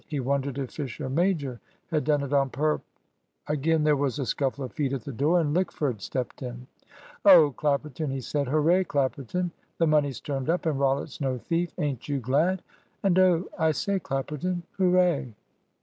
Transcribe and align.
He 0.07 0.19
wondered 0.19 0.57
if 0.57 0.71
Fisher 0.71 1.07
major 1.11 1.59
had 1.91 2.05
done 2.05 2.23
it 2.23 2.33
on 2.33 2.49
purp 2.49 2.81
Again 3.45 3.83
there 3.83 3.95
was 3.95 4.17
a 4.17 4.25
scuffle 4.25 4.63
of 4.65 4.73
feet 4.73 4.93
at 4.93 5.03
the 5.03 5.11
door, 5.13 5.39
and 5.39 5.53
Lickford 5.55 6.01
stepped 6.01 6.41
in. 6.41 6.65
"Oh! 7.23 7.51
Clapperton," 7.51 8.09
he 8.09 8.19
said. 8.19 8.47
"Hooray, 8.47 8.83
Clapperton! 8.85 9.51
The 9.77 9.85
money's 9.85 10.19
turned 10.19 10.49
up, 10.49 10.65
and 10.65 10.79
Rollitt's 10.79 11.21
no 11.21 11.37
thief. 11.37 11.71
Ain't 11.77 12.09
you 12.09 12.19
glad? 12.19 12.63
and, 13.03 13.19
oh, 13.19 13.47
I 13.59 13.73
say, 13.73 13.99
Clapperton 13.99 14.63
hooray!" 14.75 15.35